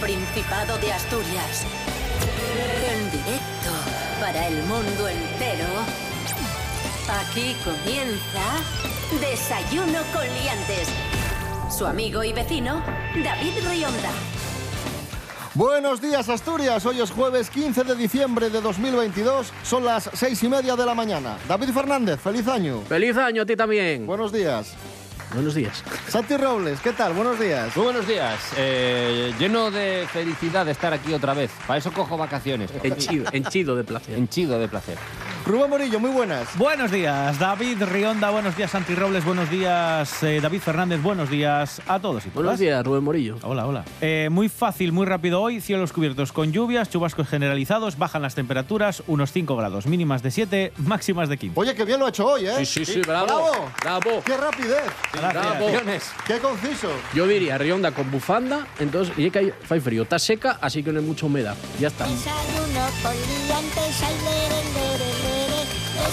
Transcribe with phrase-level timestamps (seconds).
[0.00, 1.66] Principado de Asturias.
[2.90, 3.70] En directo
[4.18, 5.66] para el mundo entero.
[7.20, 8.40] Aquí comienza
[9.20, 10.88] Desayuno con Liantes.
[11.70, 12.82] Su amigo y vecino,
[13.22, 14.10] David Rionda.
[15.54, 20.48] Buenos días Asturias, hoy es jueves 15 de diciembre de 2022, son las seis y
[20.48, 21.36] media de la mañana.
[21.48, 22.82] David Fernández, feliz año.
[22.88, 24.06] Feliz año a ti también.
[24.06, 24.74] Buenos días.
[25.32, 25.84] Buenos días.
[26.08, 27.12] Santi Robles, ¿qué tal?
[27.12, 27.76] Buenos días.
[27.76, 28.38] Muy buenos días.
[28.56, 31.50] Eh, lleno de felicidad de estar aquí otra vez.
[31.66, 32.70] Para eso cojo vacaciones.
[32.82, 34.18] Henchido, henchido de placer.
[34.18, 34.98] Henchido de placer.
[35.50, 36.56] Rubén Morillo, muy buenas.
[36.56, 41.82] Buenos días, David Rionda, buenos días, Santi Robles, buenos días, eh, David Fernández, buenos días
[41.88, 42.44] a todos y todas.
[42.44, 43.36] Buenos días, Rubén Morillo.
[43.42, 43.84] Hola, hola.
[44.00, 49.02] Eh, muy fácil, muy rápido hoy, cielos cubiertos con lluvias, chubascos generalizados, bajan las temperaturas,
[49.08, 51.58] unos 5 grados, mínimas de 7, máximas de 15.
[51.58, 52.64] Oye, qué bien lo ha hecho hoy, ¿eh?
[52.64, 53.26] Sí, sí, sí, bravo.
[53.26, 53.72] ¡Bravo!
[53.82, 54.22] Bravo.
[54.24, 54.84] ¡Qué rapidez!
[55.12, 55.66] Bravo.
[56.28, 56.90] ¡Qué conciso!
[57.12, 61.00] Yo diría Rionda con bufanda, entonces, y que hay, frío, está seca, así que no
[61.00, 61.56] hay mucha humedad.
[61.80, 62.06] Ya está.
[62.06, 63.16] Desayuno con
[63.48, 64.49] liantes, lere.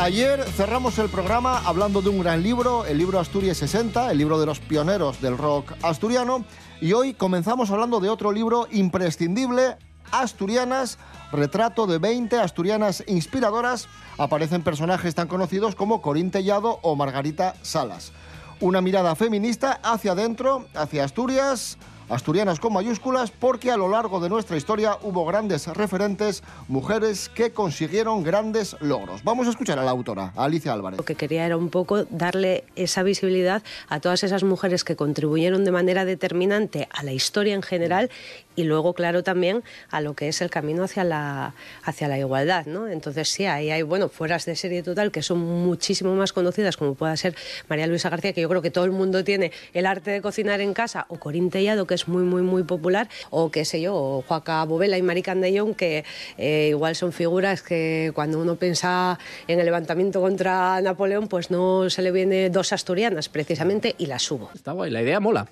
[0.00, 4.40] Ayer cerramos el programa hablando de un gran libro, el libro Asturias 60, el libro
[4.40, 6.46] de los pioneros del rock asturiano,
[6.80, 9.76] y hoy comenzamos hablando de otro libro imprescindible,
[10.10, 10.96] Asturianas,
[11.32, 18.12] retrato de 20 asturianas inspiradoras, aparecen personajes tan conocidos como Corín Tellado o Margarita Salas.
[18.58, 21.76] Una mirada feminista hacia adentro, hacia Asturias,
[22.10, 27.52] asturianas con mayúsculas, porque a lo largo de nuestra historia hubo grandes referentes, mujeres que
[27.52, 29.22] consiguieron grandes logros.
[29.24, 30.98] Vamos a escuchar a la autora, Alicia Álvarez.
[30.98, 35.64] Lo que quería era un poco darle esa visibilidad a todas esas mujeres que contribuyeron
[35.64, 38.10] de manera determinante a la historia en general
[38.56, 42.66] y luego, claro, también a lo que es el camino hacia la, hacia la igualdad.
[42.66, 42.88] ¿no?
[42.88, 46.94] Entonces, sí, ahí hay, bueno, fueras de serie total que son muchísimo más conocidas, como
[46.94, 47.34] pueda ser
[47.68, 50.60] María Luisa García, que yo creo que todo el mundo tiene el arte de cocinar
[50.60, 53.94] en casa, o Corín Tellado, que es muy, muy, muy popular, o qué sé yo,
[53.94, 56.04] o Joaca Bovela y Mari Candellón, que
[56.36, 61.88] eh, igual son figuras que cuando uno piensa en el levantamiento contra Napoleón, pues no
[61.88, 64.50] se le viene dos asturianas precisamente y las subo.
[64.54, 65.48] Está guay, la idea mola.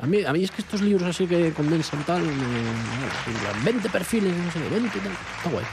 [0.00, 3.88] A mí, a mí es que estos libros así que condensan tal, me- me- 20
[3.88, 5.12] perfiles, no sé, 20 y tal.
[5.12, 5.64] Está guay.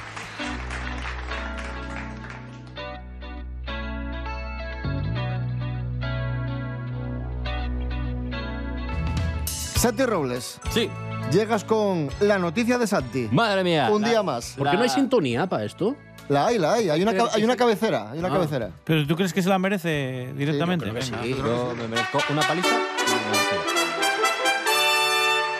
[9.76, 10.90] Santi Robles, Sí.
[11.32, 13.28] llegas con la noticia de Santi.
[13.32, 13.90] Madre mía.
[13.92, 14.53] Un La- día más.
[14.58, 15.96] ¿Por qué no hay sintonía para esto?
[16.28, 16.90] La hay, la hay.
[16.90, 18.09] Hay una, ca- hay una cabecera.
[18.12, 18.32] Hay una Ah.
[18.32, 18.72] cabecera.
[18.84, 20.90] ¿Pero tú crees que se la merece directamente?
[20.90, 21.24] creo que Venga.
[21.24, 21.36] Sí.
[21.38, 22.76] Yo me merezco una paliza.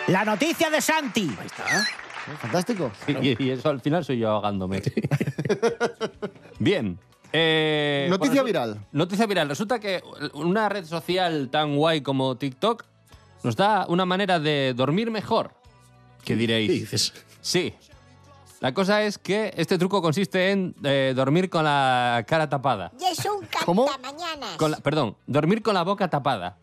[0.08, 1.30] La noticia de Santi.
[1.38, 1.64] Ahí está.
[2.38, 2.90] Fantástico.
[3.06, 4.82] Y, y eso al final soy yo ahogándome.
[6.58, 6.98] Bien.
[7.32, 8.86] eh, Noticia bueno, viral.
[8.92, 9.48] Noticia viral.
[9.48, 10.02] Resulta que
[10.34, 12.84] una red social tan guay como TikTok
[13.42, 15.52] nos da una manera de dormir mejor.
[16.24, 16.68] ¿Qué diréis?
[16.70, 17.12] ¿Qué dices?
[17.40, 17.74] Sí.
[18.60, 22.90] La cosa es que este truco consiste en eh, dormir con la cara tapada.
[22.98, 23.86] Y es un ¿Cómo?
[23.86, 24.56] cantamañanas.
[24.56, 26.58] Con la- perdón, dormir con la boca tapada.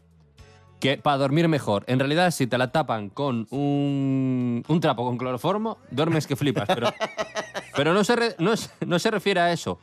[0.83, 1.83] Que para dormir mejor.
[1.87, 6.67] En realidad, si te la tapan con un, un trapo con cloroformo, duermes que flipas.
[6.67, 6.93] Pero,
[7.75, 8.53] pero no, se re- no,
[8.85, 9.79] no se refiere a eso.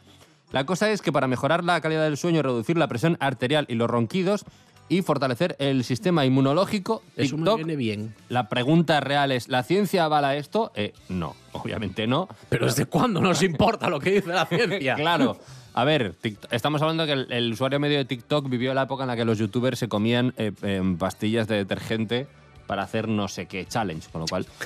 [0.52, 3.74] La cosa es que para mejorar la calidad del sueño, reducir la presión arterial y
[3.76, 4.44] los ronquidos
[4.88, 8.14] y fortalecer el sistema inmunológico, Eso me TikTok, viene bien.
[8.28, 10.72] la pregunta real es, ¿la ciencia avala esto?
[10.74, 12.28] Eh, no, obviamente no.
[12.48, 14.94] Pero ¿desde cuándo nos importa lo que dice la ciencia?
[14.96, 15.38] Claro.
[15.74, 16.14] A ver,
[16.50, 19.24] estamos hablando que el, el usuario medio de TikTok vivió la época en la que
[19.24, 22.26] los youtubers se comían eh, em, pastillas de detergente
[22.66, 24.46] para hacer no sé qué challenge, con lo cual...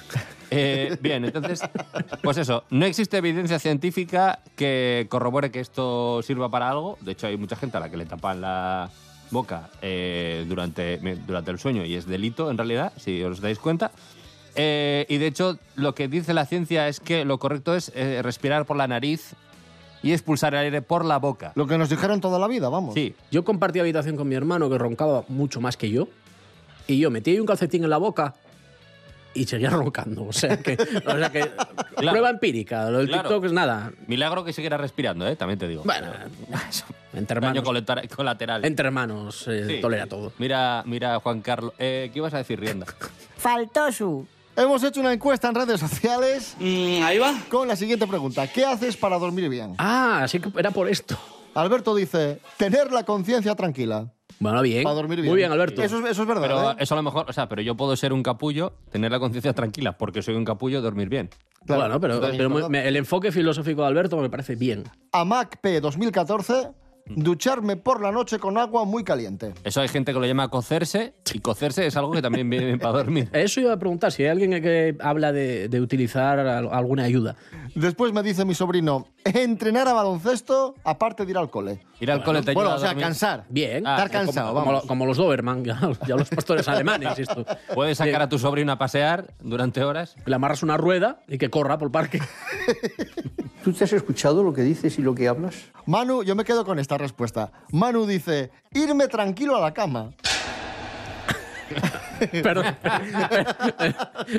[0.56, 1.62] Eh, bien, entonces,
[2.22, 6.96] pues eso, no existe evidencia científica que corrobore que esto sirva para algo.
[7.00, 8.88] De hecho, hay mucha gente a la que le tapan la
[9.32, 13.90] boca eh, durante, durante el sueño y es delito, en realidad, si os dais cuenta.
[14.54, 18.20] Eh, y de hecho, lo que dice la ciencia es que lo correcto es eh,
[18.22, 19.34] respirar por la nariz
[20.04, 21.52] y expulsar el aire por la boca.
[21.54, 22.94] Lo que nos dijeron toda la vida, vamos.
[22.94, 26.08] Sí, Yo compartí habitación con mi hermano que roncaba mucho más que yo.
[26.86, 28.34] Y yo metí ahí un calcetín en la boca
[29.32, 30.26] y seguía roncando.
[30.26, 31.50] O sea que, o sea que
[31.96, 32.90] prueba empírica.
[32.90, 33.22] Lo del Claro.
[33.28, 33.92] TikTok es nada.
[34.06, 35.34] milagro que siguiera respirando, ¿eh?
[35.36, 35.82] también te digo.
[35.84, 36.08] Bueno,
[37.14, 38.64] entre Daño hermanos, coleta- colateral.
[38.64, 39.80] entre hermanos eh, Sí.
[39.80, 40.32] tolera todo.
[40.38, 41.72] Mira, mira, Juan Carlos.
[41.78, 42.86] Eh, ¿Qué ibas a decir, Rienda?
[43.38, 44.26] Faltó su.
[44.56, 47.34] Hemos hecho una encuesta en redes sociales Mm, ahí va.
[47.50, 48.46] con la siguiente pregunta.
[48.46, 49.74] ¿Qué haces para dormir bien?
[49.78, 51.16] Ah, así que era por esto.
[51.54, 54.12] Alberto dice, tener la conciencia tranquila.
[54.40, 54.82] Bueno, bien.
[54.82, 55.30] Para dormir bien.
[55.30, 55.82] Muy bien, Alberto.
[55.82, 56.42] Eso es, eso es verdad.
[56.42, 56.76] Pero ¿eh?
[56.78, 59.52] eso a lo mejor, o sea, pero yo puedo ser un capullo, tener la conciencia
[59.54, 61.30] tranquila, porque soy un capullo, dormir bien.
[61.66, 64.84] Claro, bueno, pero, muy- me- el enfoque filosófico de Alberto me parece bien.
[65.12, 66.68] AMACP 2014,
[67.06, 69.52] ducharme por la noche con agua muy caliente.
[69.64, 72.78] Eso hay gente que lo llama cocerse, y cocerse es algo que también viene bien
[72.78, 73.28] para dormir.
[73.32, 77.36] Eso iba a preguntar, si hay alguien que habla de, de utilizar al- alguna ayuda.
[77.74, 81.80] Después me dice mi sobrino, entrenar a baloncesto aparte de ir al cole.
[82.00, 83.04] Ir al cole te Bueno, ayuda o sea, a dormir.
[83.04, 83.44] cansar.
[83.48, 83.86] Bien.
[83.86, 84.82] Ah, Estar como- cansado, como, vamos.
[84.82, 87.44] lo- como los Doberman, ya, ya los pastores alemanes, esto.
[87.74, 90.14] Puedes sacar a tu sobrino a pasear durante horas.
[90.26, 92.20] Le amarras una rueda y que corra por el parque.
[93.64, 95.54] ¿Tú te has escuchado lo que dices y lo que hablas?
[95.86, 97.50] Manu, yo me quedo con esta respuesta.
[97.72, 100.10] Manu dice, irme tranquilo a la cama.
[102.42, 102.66] Perdón.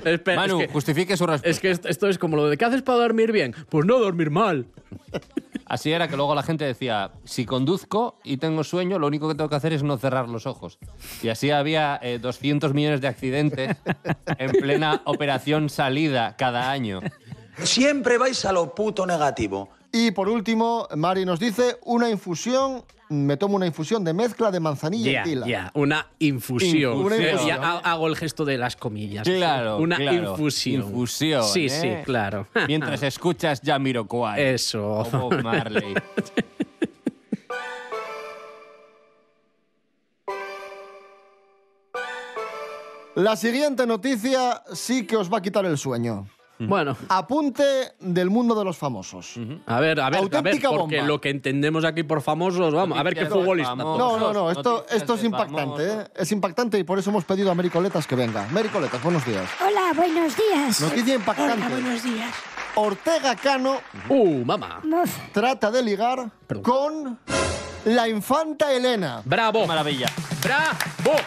[0.06, 1.50] Espera, Manu, es que, justifique su respuesta.
[1.50, 3.56] es que esto, esto es como lo de ¿qué haces para dormir bien?
[3.70, 4.66] Pues no dormir mal.
[5.66, 9.34] Así era que luego la gente decía, si conduzco y tengo sueño, lo único que
[9.34, 10.78] tengo que hacer es no cerrar los ojos.
[11.24, 13.76] Y así había eh, 200 millones de accidentes
[14.38, 17.02] en plena operación salida cada año.
[17.64, 19.70] Siempre vais a lo puto negativo.
[19.98, 24.60] Y por último, Mari nos dice, una infusión, me tomo una infusión de mezcla de
[24.60, 25.48] manzanilla Ya, y tila.
[25.48, 26.98] ya, una infusión.
[26.98, 27.48] Una Eh, infusión.
[27.62, 29.24] ya ha- hago el gesto de las comillas.
[29.26, 30.32] Claro, Una claro.
[30.32, 30.82] infusión.
[30.82, 31.70] Infusión, Sí, ¿eh?
[31.70, 32.46] sí, claro.
[32.68, 34.42] Mientras escuchas Jamiroquai.
[34.42, 34.86] Eso.
[34.86, 35.94] O Bob Marley.
[43.16, 46.28] La siguiente noticia sí que os va a quitar el sueño.
[46.58, 47.64] Bueno, Apunte
[48.00, 49.36] del mundo de los famosos.
[49.66, 51.08] a ver, a ver, a ver, Auténtica porque bomba.
[51.08, 53.70] lo que entendemos aquí por famosos, vamos, a ver qué Noticias de futbolista.
[53.76, 53.98] famosos.
[54.00, 55.82] No, no, no, esto, Noticias esto es de impactante, famosos.
[56.06, 56.12] ¿eh?
[56.16, 58.48] Es impactante y por eso hemos pedido a Mary Coletas que venga.
[58.52, 59.50] Mary Coletas, buenos días.
[59.66, 60.80] Hola, buenos días.
[60.82, 61.54] Noticia impactante.
[61.66, 62.32] Hola, buenos días.
[62.76, 63.78] Ortega Cano
[64.10, 64.82] Uh, mamá.
[65.34, 66.64] Trata de ligar Perdón.
[66.64, 67.20] con
[67.86, 69.22] la infanta Elena.
[69.26, 69.62] Bravo.
[69.62, 70.08] Qué maravilla.
[70.42, 71.20] Bravo.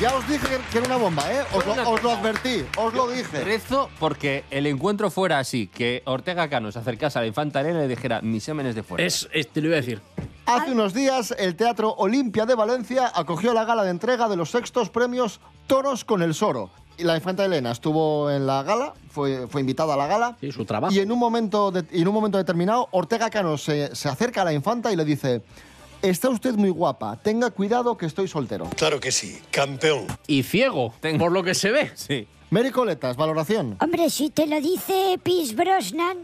[0.00, 1.42] Ya os dije que- era una bomba, ¿eh?
[1.54, 3.42] Os lo, os lo advertí, os lo dije.
[3.44, 7.78] Rezo porque el encuentro fuera así, que Ortega Cano se acercase a la infanta Elena
[7.78, 9.02] y le dijera, mis semenes de fuera.
[9.04, 10.02] Es, es- te lo iba a decir.
[10.44, 14.50] Hace unos días, el Teatro Olimpia de Valencia acogió la gala de entrega de los
[14.50, 16.70] sextos premios Toros con el Soro.
[16.98, 20.36] Y la infanta Elena estuvo en la gala, fue, fue invitada a la gala.
[20.40, 20.94] Sí, su trabajo.
[20.94, 24.42] Y en un momento, de- y en un momento determinado, Ortega Cano se, se acerca
[24.42, 25.42] a la infanta y le dice:
[26.02, 28.68] Está usted muy guapa, tenga cuidado que estoy soltero.
[28.76, 30.06] Claro que sí, campeón.
[30.26, 31.90] Y ciego, Tengo- por lo que se ve.
[31.94, 32.28] Sí.
[32.50, 33.76] Mary Coletas, valoración.
[33.80, 36.18] hombre, si te lo dice Pierce Brosnan,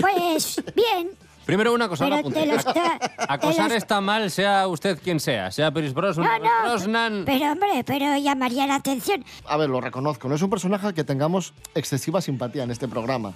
[0.00, 1.10] pues bien.
[1.44, 2.80] Primero una cosa, Pero te te
[3.28, 6.68] Acosar los- está mal, sea usted quien sea, sea Pierce Brosnan, No, no.
[6.70, 7.22] Brosnan.
[7.24, 9.24] Pero hombre, pero llamaría la atención.
[9.46, 12.88] A ver, lo reconozco, no es un personaje al que tengamos excesiva simpatía en este
[12.88, 13.32] programa.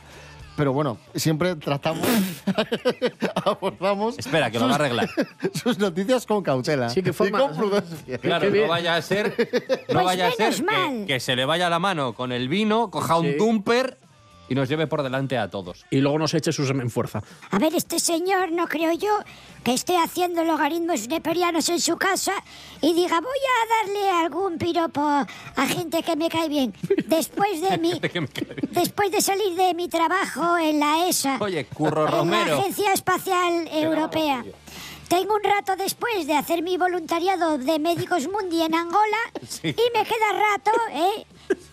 [0.57, 2.07] Pero bueno, siempre tratamos,
[3.45, 5.09] abordamos Espera, que lo va a arreglar.
[5.55, 8.19] sus noticias con cautela Sí, que y forma- con prudencia.
[8.19, 9.29] Claro, no vaya a ser,
[9.89, 10.65] no Pues vaya a ser
[11.07, 13.33] que, se le vaya la mano con el vino, coja un Sí.
[13.39, 13.99] dumper
[14.49, 15.87] y nos lleve por delante a todos.
[15.91, 17.23] Y luego nos eche su semen fuerza.
[17.51, 19.19] A ver, este señor, no creo yo,
[19.65, 22.33] que esté haciendo logaritmos neperianos en su casa
[22.81, 26.73] y diga, voy a darle algún piropo a gente que me cae bien.
[27.07, 28.01] Después de mi,
[28.71, 32.59] después de salir de mi trabajo en la ESA, Oye, Curro en la.
[32.59, 34.45] Agencia Espacial Europea.
[35.09, 39.17] Tengo un rato después de hacer mi voluntariado de Médicos Mundi en Angola
[39.49, 39.69] Sí.
[39.69, 41.27] y me queda rato, ¿eh?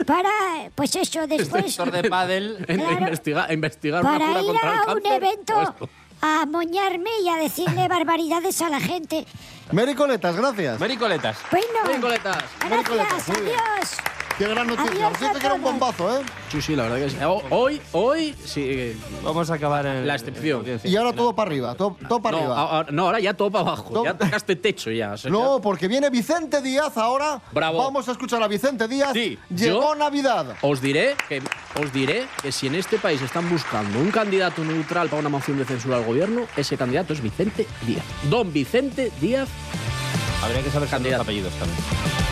[0.06, 0.30] Para,
[0.75, 1.74] pues eso, después...
[1.74, 2.63] Sector de pádel.
[2.68, 2.94] En- Claro.
[3.00, 5.02] investiga- investigar una para cura ir a un cáncer.
[5.02, 5.90] Pues evento esto.
[6.22, 9.25] a moñarme y a decirle barbaridades a la gente.
[9.72, 10.80] Mary Coletas, gracias.
[10.80, 11.38] Mericoletas.
[11.50, 12.44] Bueno, Ven, coletas.
[12.70, 13.56] Mary Coletas, gracias, bien.
[13.58, 13.90] adiós.
[14.38, 14.92] Qué gran noticia.
[15.08, 16.22] Adiós Os que era un bombazo, ¿eh?
[16.52, 17.18] Sí, sí, la verdad que sí.
[17.24, 19.00] O- Hoy, hoy, sí.
[19.24, 20.66] Vamos a acabar en La excepción.
[20.84, 22.60] Y ahora todo para arriba, todo, todo para No, arriba.
[22.62, 23.90] ahora, no, ahora ya todo para abajo.
[23.94, 24.04] No.
[24.04, 25.12] Ya tocaste techo ya.
[25.13, 27.42] o sea, No, porque viene Vicente Díaz ahora.
[27.52, 27.78] Bravo.
[27.78, 29.12] Vamos a escuchar a Vicente Díaz.
[29.13, 30.56] Sí, Llegó yo- Navidad.
[30.62, 31.42] Os diré que
[31.80, 35.60] os diré que si en este país están buscando un candidato neutral para una moción
[35.60, 38.04] de censura al gobierno, ese candidato es Vicente Díaz.
[38.30, 39.48] Don Vicente Díaz.
[40.44, 41.22] Habría que saber candidatos Candidato.
[41.22, 42.23] apellidos también.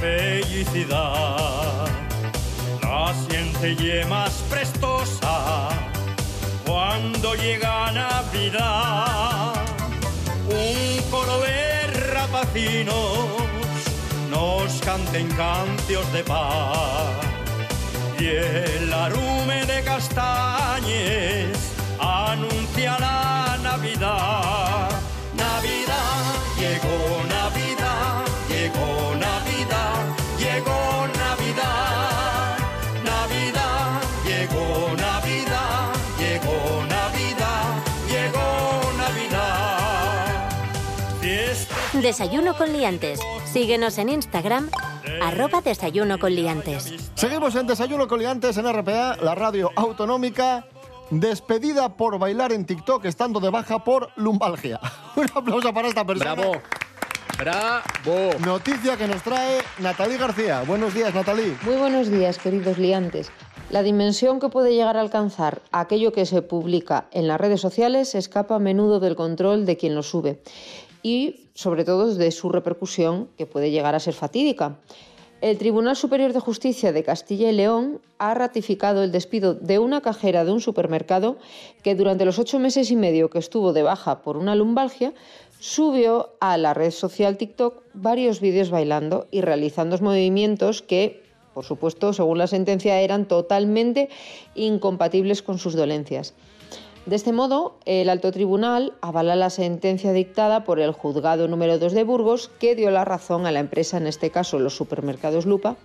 [0.00, 1.86] Felicidad.
[2.82, 5.68] La siente más prestosa
[6.66, 9.54] cuando llega Navidad.
[10.48, 13.28] Un coro de rapacinos
[14.30, 17.26] nos canten cantios de paz.
[18.18, 21.56] Y el arume de castañes
[22.00, 23.30] anuncia la.
[23.62, 24.99] Navidad,
[42.02, 43.20] Desayuno con liantes.
[43.44, 44.70] Síguenos en Instagram,
[45.20, 46.94] arroba desayuno con liantes.
[47.14, 50.64] Seguimos en Desayuno Coliantes en RPA, la radio autonómica.
[51.10, 54.80] Despedida por bailar en TikTok estando de baja por lumbalgia.
[55.16, 56.34] Un aplauso para esta persona.
[56.36, 56.62] Bravo.
[57.38, 58.38] Bravo.
[58.46, 60.62] Noticia que nos trae Natalí García.
[60.62, 61.54] Buenos días, Natalí.
[61.62, 63.30] Muy buenos días, queridos liantes.
[63.68, 68.14] La dimensión que puede llegar a alcanzar aquello que se publica en las redes sociales
[68.14, 70.40] escapa a menudo del control de quien lo sube
[71.02, 74.78] y, sobre todo, de su repercusión, que puede llegar a ser fatídica.
[75.42, 80.00] El Tribunal Superior de Justicia de Castilla y León ha ratificado el despido de una
[80.00, 81.36] cajera de un supermercado
[81.82, 85.12] que durante los ocho meses y medio que estuvo de baja por una lumbalgia
[85.58, 92.14] subió a la red social TikTok varios vídeos bailando y realizando movimientos que, por supuesto,
[92.14, 94.08] según la sentencia, eran totalmente
[94.54, 96.32] incompatibles con sus dolencias.
[97.06, 101.94] De este modo, el alto tribunal avala la sentencia dictada por el juzgado número 2
[101.94, 105.76] de Burgos, que dio la razón a la empresa, en este caso los supermercados Lupa,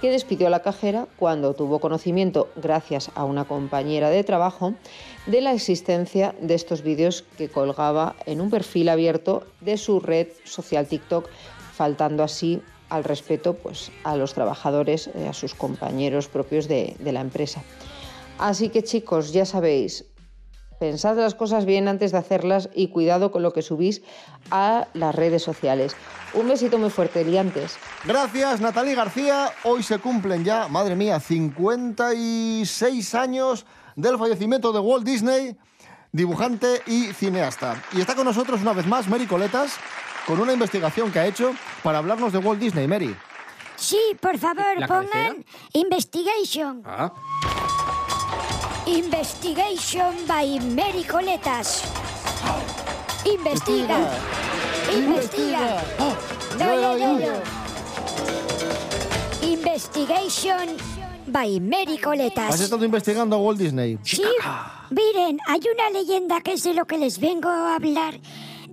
[0.00, 4.74] que despidió a la cajera cuando tuvo conocimiento, gracias a una compañera de trabajo,
[5.26, 10.26] de la existencia de estos vídeos que colgaba en un perfil abierto de su red
[10.42, 11.28] social TikTok,
[11.72, 17.12] faltando así al respeto pues, a los trabajadores, eh, a sus compañeros propios de, de
[17.12, 17.62] la empresa.
[18.38, 20.04] Así que chicos, ya sabéis,
[20.78, 24.02] Pensad las cosas bien antes de hacerlas y cuidado con lo que subís
[24.50, 25.96] a las redes sociales.
[26.34, 27.76] Un besito muy fuerte, liantes.
[28.04, 29.50] Gracias, Natalí García.
[29.64, 33.66] Hoy se cumplen ya, madre mía, 56 años
[33.96, 35.56] del fallecimiento de Walt Disney,
[36.12, 37.82] dibujante y cineasta.
[37.92, 39.72] Y está con nosotros una vez más Mary Coletas
[40.26, 42.86] con una investigación que ha hecho para hablarnos de Walt Disney.
[42.86, 43.16] Mary.
[43.74, 45.34] Sí, por favor, ¿La pongan cabecera?
[45.72, 46.82] Investigation.
[46.84, 47.12] Ah.
[48.88, 51.84] Investigation by Mary Coletas.
[53.22, 54.08] Investiga.
[54.90, 55.82] Investiga.
[56.58, 57.42] No, no, no, no.
[59.42, 60.76] Investigation
[61.26, 62.00] by Mary
[62.48, 63.98] ¿Has estado investigando a Walt Disney?
[64.02, 64.22] Sí,
[64.88, 68.18] miren, hay una leyenda que es de lo que les vengo a hablar,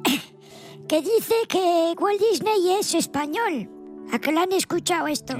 [0.87, 3.69] que dice que Walt Disney es español.
[4.13, 5.35] ¿A que lo han escuchado esto?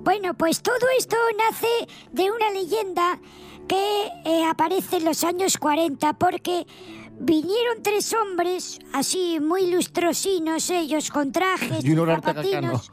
[0.00, 3.20] Bueno, pues todo esto nace de una leyenda
[3.70, 6.66] que eh, aparece en los años 40 porque
[7.20, 12.90] vinieron tres hombres, así muy lustrosinos ellos, con trajes, Y zapatinos,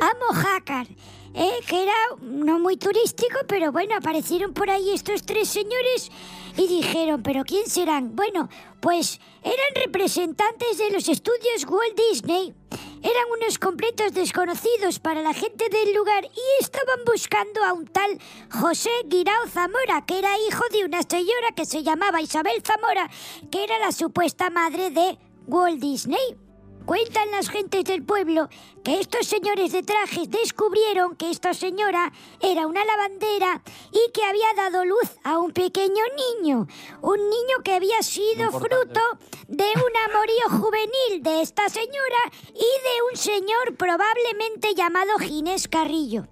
[0.00, 0.86] a Mojácar,
[1.34, 6.12] eh, que era no muy turístico, pero bueno, aparecieron por ahí estos tres señores
[6.56, 8.14] y dijeron, ¿pero quién serán?
[8.14, 8.48] Bueno,
[8.78, 12.54] pues eran representantes de los estudios Walt Disney.
[13.02, 18.16] Eran unos completos desconocidos para la gente del lugar y estaban buscando a un tal
[18.48, 23.10] José Guirao Zamora, que era hijo de una señora que se llamaba Isabel Zamora,
[23.50, 25.18] que era la supuesta madre de
[25.48, 26.51] Walt Disney.
[26.86, 28.48] Cuentan las gentes del pueblo
[28.82, 33.62] que estos señores de trajes descubrieron que esta señora era una lavandera
[33.92, 36.02] y que había dado luz a un pequeño
[36.42, 36.66] niño.
[37.00, 39.00] Un niño que había sido fruto
[39.46, 46.26] de un amorío juvenil de esta señora y de un señor probablemente llamado Ginés Carrillo.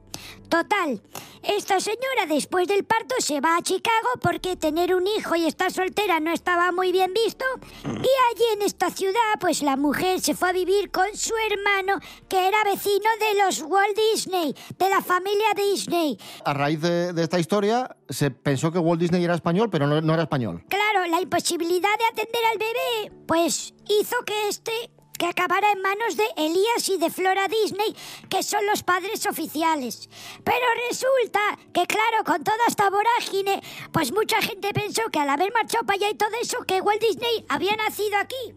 [0.49, 1.01] Total,
[1.43, 5.73] esta señora después del parto se va a Chicago porque tener un hijo y estar
[5.73, 7.45] soltera no estaba muy bien visto.
[7.85, 12.01] Y allí en esta ciudad, pues la mujer se fue a vivir con su hermano,
[12.29, 16.19] que era vecino de los Walt Disney, de la familia Disney.
[16.45, 20.01] A raíz de, de esta historia, se pensó que Walt Disney era español, pero no,
[20.01, 20.65] no era español.
[20.69, 26.17] Claro, la imposibilidad de atender al bebé, pues hizo que este que acabara en manos
[26.17, 27.95] de Elías y de Flora Disney,
[28.31, 30.09] que son los padres oficiales.
[30.43, 31.41] Pero resulta
[31.75, 33.61] que, claro, con toda esta vorágine,
[33.93, 37.03] pues mucha gente pensó que al haber marchado para allá y todo eso, que Walt
[37.03, 38.55] Disney había nacido aquí.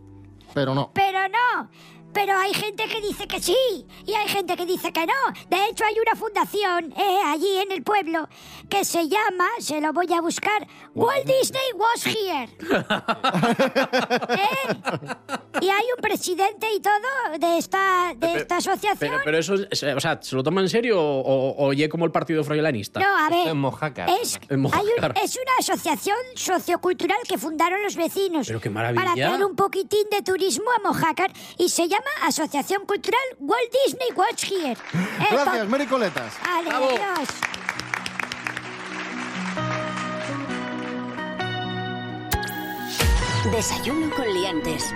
[0.53, 0.89] Pero no.
[0.93, 1.69] Pero no.
[2.13, 3.55] Pero hay gente que dice que sí
[4.05, 5.13] y hay gente que dice que no.
[5.49, 8.27] De hecho, hay una fundación eh, allí en el pueblo
[8.69, 12.49] que se llama, se lo voy a buscar, Walt Disney Was Here.
[14.29, 14.75] ¿Eh?
[15.61, 18.97] Y hay un presidente y todo de esta, de esta asociación.
[18.99, 22.11] Pero, pero eso, es- o sea, ¿se lo toma en serio o, oye como el
[22.11, 22.99] partido freulanista?
[22.99, 23.47] No, a ver.
[23.47, 24.09] En Mojácar.
[24.21, 24.85] Es, En Mojácar.
[24.85, 28.47] hay un- es una asociación sociocultural que fundaron los vecinos.
[28.47, 29.03] Pero qué maravilla.
[29.03, 34.09] Para traer un poquitín de turismo a Mojácar y se llama Asociación Cultural Walt Disney
[34.15, 34.71] Watch Here.
[34.71, 34.77] Eh,
[35.31, 36.33] Gracias, con- Mary Coletas.
[36.45, 37.29] Vale, adiós.
[43.51, 44.93] Desayuno con liantes.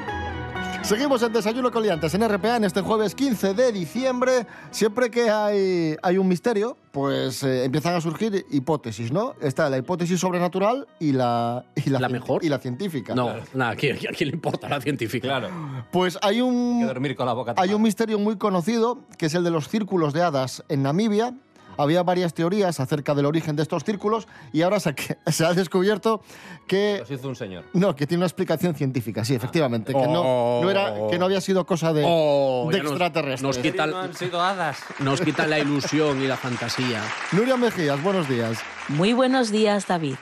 [0.87, 4.47] Seguimos en Desayuno con Liantes en RPA en este jueves 15 de diciembre.
[4.71, 9.33] Siempre que hay, hay un misterio, pues eh, empiezan a surgir hipótesis, ¿no?
[9.41, 12.45] Está la hipótesis sobrenatural y la, y la, ¿La cien- mejor?
[12.45, 13.13] Y la científica.
[13.13, 15.27] No, nada, ¿a quién, a quién le importa la científica?
[15.27, 15.49] Claro.
[15.91, 17.75] Pues hay Que un, dormir con la boca hay tapada.
[17.75, 21.33] un misterio muy conocido, que es el de los círculos de hadas en Namibia.
[21.77, 24.95] Había varias teorías acerca del origen de estos círculos y ahora se,
[25.27, 26.21] se ha descubierto
[26.67, 27.65] que Los hizo un señor.
[27.73, 29.93] No, que tiene una explicación científica, sí, efectivamente.
[29.93, 30.59] Que, no, Oh.
[30.63, 33.41] no era, que no había sido cosa de, Oh, de ya nos- extraterrestres.
[33.43, 34.79] nos quitan- No han sido hadas.
[34.99, 37.01] Nos quitan la ilusión y la fantasía.
[37.31, 38.57] Nuria Mejías, buenos días.
[38.89, 40.15] Muy buenos días, David.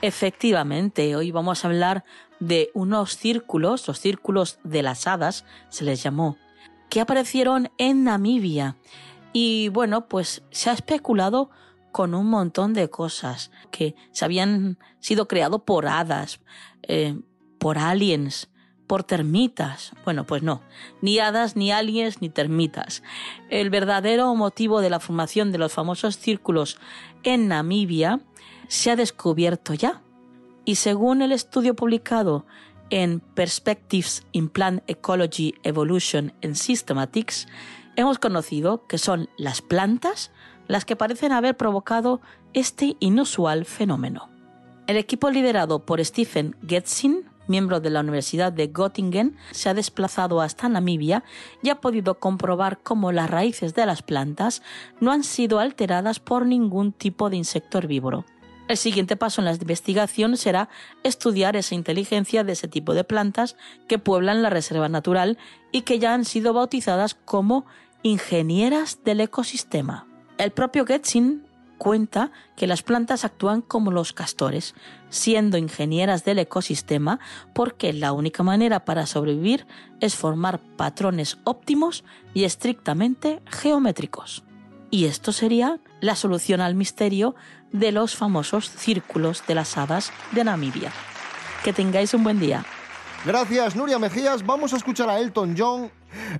[0.00, 2.04] Efectivamente, hoy vamos a hablar
[2.40, 6.36] de unos círculos, los círculos de las hadas, se les llamó,
[6.90, 8.76] que aparecieron en Namibia.
[9.32, 11.50] Y bueno, pues se ha especulado
[11.92, 16.40] con un montón de cosas que se habían sido creados por hadas,
[16.82, 17.18] eh,
[17.58, 18.48] por aliens,
[18.86, 19.92] por termitas.
[20.04, 20.62] Bueno, pues no,
[21.00, 23.02] ni hadas, ni aliens, ni termitas.
[23.50, 26.78] El verdadero motivo de la formación de los famosos círculos
[27.22, 28.20] en Namibia
[28.68, 30.02] se ha descubierto ya.
[30.64, 32.46] Y según el estudio publicado
[32.90, 37.48] en Perspectives in Plant Ecology, Evolution and Systematics,
[37.96, 40.30] hemos conocido que son las plantas
[40.68, 42.20] las que parecen haber provocado
[42.52, 44.30] este inusual fenómeno.
[44.86, 50.40] El equipo liderado por Stephen Getzin, miembro de la Universidad de Göttingen, se ha desplazado
[50.40, 51.24] hasta Namibia
[51.62, 54.62] y ha podido comprobar cómo las raíces de las plantas
[55.00, 58.24] no han sido alteradas por ningún tipo de insecto herbívoro.
[58.72, 60.70] El siguiente paso en la investigación será
[61.02, 63.54] estudiar esa inteligencia de ese tipo de plantas
[63.86, 65.36] que pueblan la reserva natural
[65.72, 67.66] y que ya han sido bautizadas como
[68.02, 70.06] ingenieras del ecosistema.
[70.38, 71.44] El propio Getzin
[71.76, 74.74] cuenta que las plantas actúan como los castores,
[75.10, 77.20] siendo ingenieras del ecosistema
[77.52, 79.66] porque la única manera para sobrevivir
[80.00, 84.44] es formar patrones óptimos y estrictamente geométricos.
[84.92, 87.34] Y esto sería la solución al misterio
[87.72, 90.92] de los famosos círculos de las hadas de Namibia.
[91.64, 92.62] Que tengáis un buen día.
[93.24, 94.44] Gracias, Nuria Mejías.
[94.44, 95.90] Vamos a escuchar a Elton John.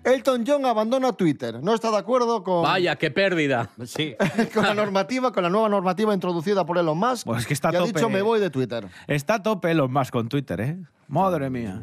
[0.05, 1.63] Elton John abandona Twitter.
[1.63, 3.71] No está de acuerdo con, Vaya, qué pérdida.
[3.87, 4.17] Sí.
[4.55, 7.25] con la normativa, con la nueva normativa introducida por Elon Musk.
[7.25, 7.93] Pues es que está a y ha tope.
[7.95, 8.87] dicho me voy de Twitter.
[9.07, 10.77] Está a tope los más con Twitter, ¿eh?
[11.09, 11.83] Madre mía.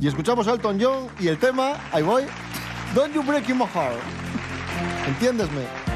[0.00, 2.22] Y escuchamos a Elton John y el tema, ahí voy,
[2.94, 3.98] Don't You Break My Heart.
[5.08, 5.87] Entiéndesme.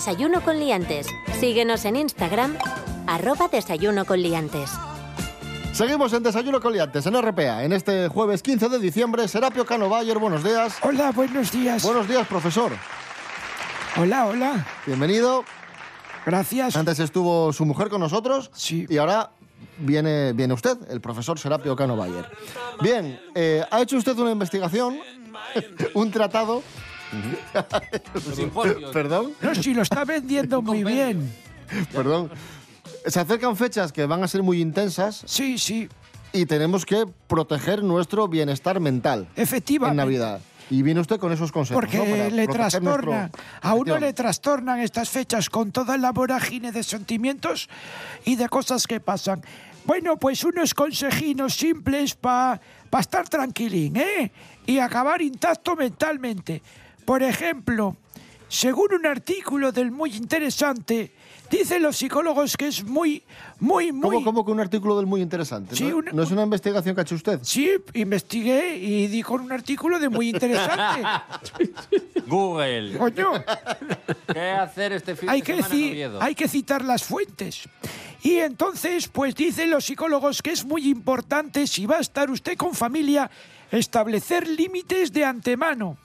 [0.00, 1.08] Desayuno con liantes.
[1.40, 2.56] Síguenos en Instagram,
[3.06, 4.70] arroba desayuno con liantes.
[5.74, 7.64] Seguimos en Desayuno con Liantes, en RPA.
[7.64, 10.78] En este jueves 15 de diciembre, Serapio Cano Bayer, buenos días.
[10.80, 11.82] Hola, buenos días.
[11.82, 12.72] Buenos días, profesor.
[13.98, 14.66] Hola, hola.
[14.86, 15.44] Bienvenido.
[16.24, 16.76] Gracias.
[16.76, 18.50] Antes estuvo su mujer con nosotros.
[18.54, 18.86] Sí.
[18.88, 19.32] Y ahora
[19.76, 22.26] viene, viene usted, el profesor Serapio Cano Bayer.
[22.80, 24.98] Bien, eh, ha hecho usted una investigación,
[25.92, 26.62] un tratado.
[28.92, 29.32] Perdón.
[29.40, 31.32] No, si lo está vendiendo muy bien.
[31.92, 32.30] Perdón.
[33.06, 35.22] Se acercan fechas que van a ser muy intensas.
[35.26, 35.88] Sí, sí.
[36.32, 39.28] Y tenemos que proteger nuestro bienestar mental.
[39.36, 39.92] Efectivamente.
[39.92, 40.40] En Navidad.
[40.68, 41.82] Y viene usted con esos consejos.
[41.82, 42.36] Porque ¿no?
[42.36, 43.22] Le trastorna.
[43.22, 47.68] nuestro- A uno le trastornan estas fechas con toda la vorágine de sentimientos
[48.24, 49.42] y de cosas que pasan.
[49.84, 52.60] Bueno, pues unos consejinos simples para
[53.00, 54.30] estar tranquilín, ¿eh?
[54.66, 56.62] Y acabar intacto mentalmente.
[57.04, 57.96] Por ejemplo,
[58.48, 61.12] según un artículo del muy interesante,
[61.50, 63.22] dicen los psicólogos que es muy,
[63.58, 64.02] muy, muy...
[64.16, 65.74] ¿Cómo, cómo que un artículo del muy interesante?
[65.76, 67.40] Sí, ¿No, una- ¿No es una investigación que ha hecho usted?
[67.42, 71.02] Sí, investigué y di con un artículo de muy interesante.
[72.26, 72.96] Google.
[72.98, 73.32] Coño.
[74.32, 76.22] ¿Qué hacer este fin hay de que, semana en ci- Oviedo?
[76.22, 77.68] hay que citar las fuentes.
[78.22, 82.56] Y entonces, pues dicen los psicólogos que es muy importante, si va a estar usted
[82.56, 83.30] con familia,
[83.70, 85.96] establecer límites de antemano.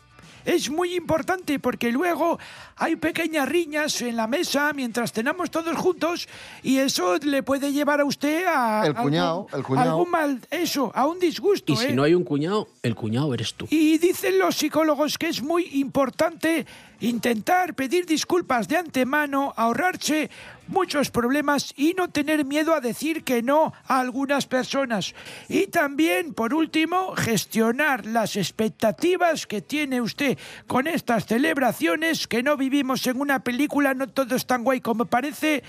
[0.45, 2.38] Es muy importante porque luego
[2.75, 6.27] hay pequeñas riñas en la mesa mientras cenamos todos juntos
[6.62, 9.89] y eso le puede llevar a usted a El cuñado, algún, el cuñado.
[9.89, 11.73] algún mal, eso, a un disgusto.
[11.73, 11.93] Y si ¿eh?
[11.93, 13.67] no hay un cuñado, el cuñado eres tú.
[13.69, 16.65] Y dicen los psicólogos que es muy importante
[16.99, 20.29] intentar pedir disculpas de antemano, ahorrarse
[20.67, 25.13] muchos problemas y no tener miedo a decir que no a algunas personas.
[25.47, 32.58] Y también, por último, gestionar las expectativas que tiene usted con estas celebraciones, que no
[32.58, 35.63] vivimos en una película, no todo es tan guay como parece.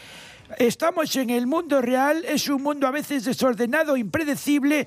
[0.58, 4.86] Estamos en el mundo real, es un mundo a veces desordenado, impredecible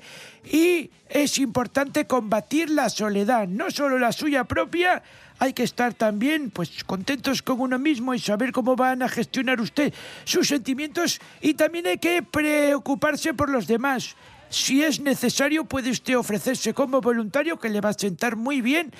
[0.50, 5.02] y es importante combatir la soledad, no solo la suya propia,
[5.40, 9.60] hay que estar también pues contentos con uno mismo y saber cómo van a gestionar
[9.60, 9.92] usted
[10.24, 14.14] sus sentimientos y también hay que preocuparse por los demás.
[14.50, 18.92] Si es necesario, puede usted ofrecerse como voluntario, que le va a sentar muy bien.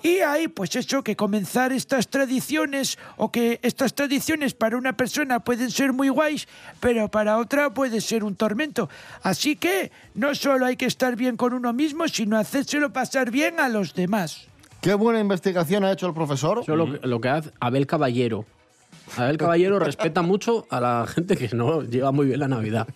[0.00, 5.40] Y hay, pues eso, que comenzar estas tradiciones, o que estas tradiciones para una persona
[5.40, 6.46] pueden ser muy guays,
[6.78, 8.88] pero para otra puede ser un tormento.
[9.24, 13.58] Así que no solo hay que estar bien con uno mismo, sino hacérselo pasar bien
[13.58, 14.51] a los demás.
[14.82, 16.58] Qué buena investigación ha hecho el profesor.
[16.62, 18.44] Eso lo, lo que hace Abel Caballero.
[19.16, 22.88] Abel Caballero respeta mucho a la gente que no lleva muy bien la Navidad.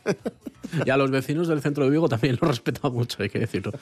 [0.85, 3.73] Y a los vecinos del centro de Vigo también lo respeta mucho, hay que decirlo.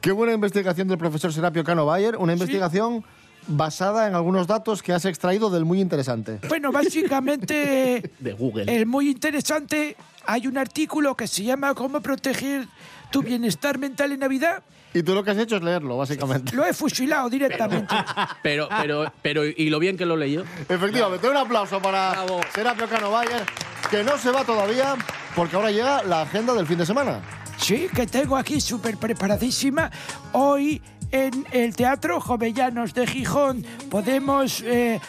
[0.00, 2.16] Qué buena investigación del profesor Serapio Cano Bayer.
[2.16, 3.04] Una investigación
[3.46, 6.40] basada en algunos datos que has extraído del muy interesante.
[6.48, 8.74] Bueno, básicamente, De Google.
[8.74, 9.96] el muy interesante,
[10.26, 12.66] hay un artículo que se llama ¿Cómo proteger
[13.12, 14.64] tu bienestar mental en Navidad?
[14.94, 16.54] Y tú lo que has hecho es leerlo, básicamente.
[16.54, 17.94] Lo he fusilado directamente.
[18.42, 20.44] Pero, pero, pero, y lo bien que lo leyó.
[20.68, 22.14] Efectivamente, un aplauso para
[22.54, 23.44] Serapio Cano Bayer,
[23.90, 24.94] que no se va todavía,
[25.34, 27.20] porque ahora llega la agenda del fin de semana.
[27.56, 29.90] Sí, que tengo aquí súper preparadísima.
[30.32, 30.80] Hoy
[31.10, 35.00] en el Teatro Jovellanos de Gijón podemos eh,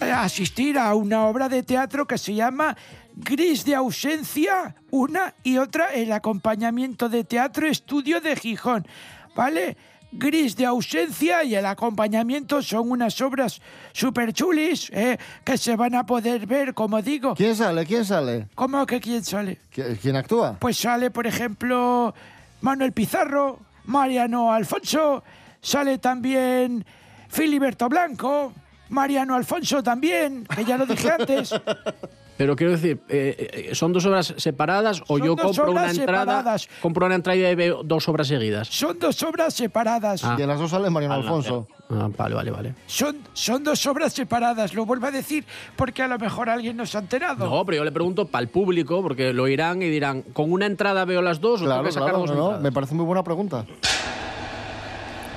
[0.00, 2.76] asistir a una obra de teatro que se llama
[3.14, 8.86] Gris de ausencia, una y otra, el acompañamiento de teatro estudio de Gijón.
[9.34, 9.76] ¿Vale?
[10.14, 13.62] Gris de ausencia y el acompañamiento son unas obras
[13.94, 17.34] súper chulis eh, que se van a poder ver, como digo.
[17.34, 17.86] ¿Quién sale?
[17.86, 18.46] ¿Quién sale?
[18.54, 19.58] ¿Cómo que quién sale?
[19.74, 20.58] ¿Qui- ¿Quién actúa?
[20.60, 22.14] Pues sale, por ejemplo,
[22.60, 25.24] Manuel Pizarro, Mariano Alfonso,
[25.62, 26.84] sale también
[27.30, 28.52] Filiberto Blanco,
[28.90, 31.54] Mariano Alfonso también, que ya lo dije antes.
[32.42, 35.82] Pero quiero decir, eh, eh, ¿son dos obras separadas o Son yo dos compro una
[35.82, 36.68] obras entrada, separadas.
[36.80, 38.66] compro una entrada y veo dos obras seguidas?
[38.66, 40.24] Son dos obras separadas.
[40.24, 40.34] Ah.
[40.36, 41.68] Y en las dos sale Mariano Ah, Alfonso.
[41.88, 42.74] Ah, vale, vale, vale.
[42.88, 45.44] Son, son dos obras separadas, lo vuelvo a decir,
[45.76, 47.48] porque a lo mejor alguien no se ha enterado.
[47.48, 50.66] No, pero yo le pregunto para el público, porque lo irán y dirán, ¿con una
[50.66, 52.62] entrada veo las dos o tengo Claro, que sacar claro, dos no, no, entradas?
[52.64, 53.64] me parece muy buena pregunta.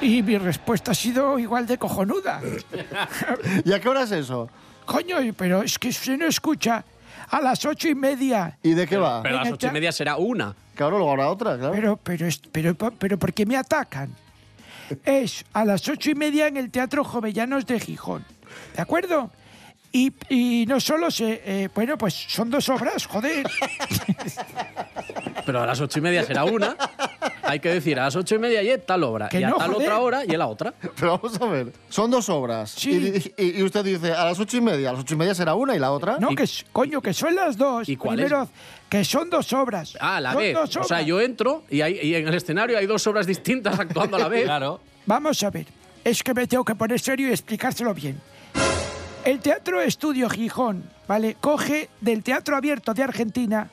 [0.01, 2.41] Y mi respuesta ha sido igual de cojonuda.
[3.63, 4.49] ¿Y a qué hora es eso?
[4.85, 6.83] Coño, pero es que se no escucha.
[7.29, 8.57] A las ocho y media.
[8.63, 9.21] ¿Y de qué va?
[9.23, 10.55] Pero a las ocho y media será una.
[10.75, 11.73] Claro, luego habrá otra, claro.
[11.73, 14.09] Pero, pero, es- pero, pero, ¿por qué me atacan?
[15.03, 18.23] Es a las ocho y media en el Teatro Jovellanos de Gijón.
[18.75, 19.31] ¿De acuerdo?
[19.91, 21.41] Y, y no solo se...
[21.45, 23.47] eh, bueno, pues son dos obras, joder.
[25.45, 26.75] Pero a las ocho y media será una.
[27.43, 29.29] hay que decir a las ocho y media y tal obra.
[29.29, 29.88] Que y a no, tal joder.
[29.88, 30.73] otra hora y a la otra.
[30.99, 32.71] Pero vamos a ver, son dos obras.
[32.71, 33.34] Sí.
[33.38, 35.36] Y, y- y usted dice, a las ocho y media, a las ocho y media
[35.36, 36.17] será una y la otra.
[36.19, 37.88] No, que s- coño, que son las dos.
[37.88, 38.49] ¿Y cuál Primero,
[38.89, 39.97] que son dos obras.
[39.99, 40.53] Ah, a la Son vez.
[40.55, 43.79] dos O sea, yo entro y, hay, y en el escenario hay dos obras distintas
[43.79, 44.43] actuando a la vez.
[44.45, 44.79] Claro.
[45.05, 45.67] Vamos a ver.
[46.03, 48.19] Es que me tengo que poner serio y explicárselo bien.
[49.23, 51.36] El Teatro Estudio Gijón, ¿vale?
[51.41, 53.69] Coge del Teatro Abierto de Argentina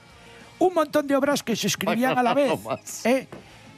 [0.66, 2.60] un montón de obras que se escribían a la vez.
[3.04, 3.26] ¿eh?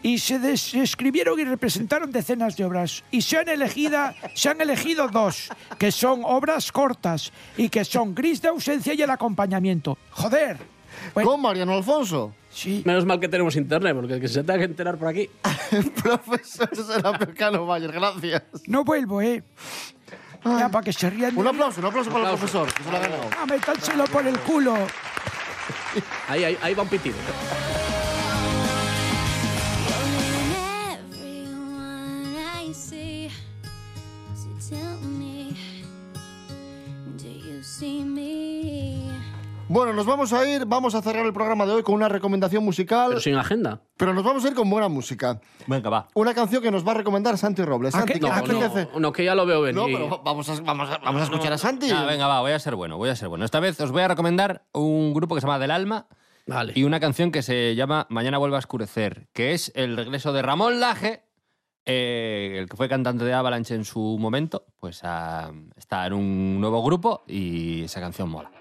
[0.02, 3.02] Y se, des- se escribieron y representaron decenas de obras.
[3.10, 8.14] Y se han, elegida, se han elegido dos, que son obras cortas y que son
[8.14, 9.96] Gris de ausencia y el acompañamiento.
[10.10, 10.58] ¡Joder!
[11.14, 12.34] ¿Con Mariano Alfonso?
[12.50, 12.82] Sí.
[12.84, 15.28] Menos mal que tenemos internet, porque el que se tenga que enterar por aquí.
[16.02, 18.42] Profesor Serapio Bayer, gracias.
[18.66, 19.42] No vuelvo, ¿eh?
[20.44, 21.36] Ya, para que se rían.
[21.36, 23.22] Un aplauso, un aplauso para el profesor, que se lo ha ganado.
[23.40, 24.76] Ah, metárselo por el culo.
[26.28, 27.16] Ahí, ahí, ahí va un pitido.
[30.92, 32.72] Everyone I
[39.74, 42.64] Bueno, nos vamos a ir, vamos a cerrar el programa de hoy con una recomendación
[42.64, 43.08] musical.
[43.08, 43.80] Pero sin agenda.
[43.96, 45.40] Pero nos vamos a ir con buena música.
[45.66, 46.06] Venga, va.
[46.14, 47.92] Una canción que nos va a recomendar Santi Robles.
[47.92, 48.88] ¿A Santi, qué- ¿qué a apetece?
[48.94, 49.74] No, no, que ya lo veo venir.
[49.74, 51.90] No, pero vamos a, vamos a- vamos a escuchar a Santi.
[51.90, 53.44] Ah, venga, va, voy a ser bueno, voy a ser bueno.
[53.44, 56.06] Esta vez os voy a recomendar un grupo que se llama Del Alma
[56.46, 56.72] Vale.
[56.76, 60.42] y una canción que se llama Mañana vuelve a oscurecer, que es el regreso de
[60.42, 61.24] Ramón Laje,
[61.84, 66.60] eh, el que fue cantante de Avalanche en su momento, pues ah, está en un
[66.60, 68.52] nuevo grupo y esa canción mola.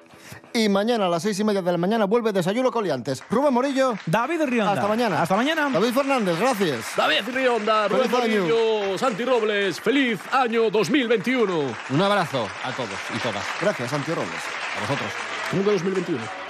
[0.53, 3.23] Y mañana a las seis y media de la mañana vuelve Desayuno Coliantes.
[3.29, 3.93] Rubén Morillo.
[4.05, 4.73] David Rionda.
[4.73, 5.21] Hasta mañana.
[5.21, 5.69] Hasta mañana.
[5.71, 6.85] David Fernández, gracias.
[6.95, 8.41] David Rionda, Rubén Feliz año.
[8.41, 11.53] Morillo, Santi Robles, feliz año 2021.
[11.89, 13.43] Un abrazo a todos y todas.
[13.61, 14.41] Gracias, Santi Robles.
[14.77, 15.11] A vosotros.
[15.51, 16.19] ¿Cómo que 2021?
[16.19, 16.42] De nuestras